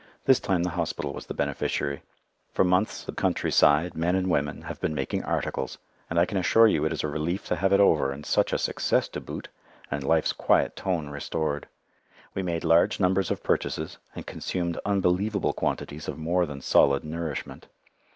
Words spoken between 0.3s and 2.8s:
time the hospital was the beneficiary. For